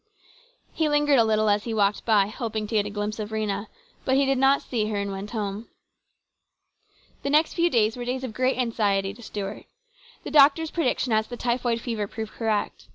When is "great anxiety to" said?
8.33-9.21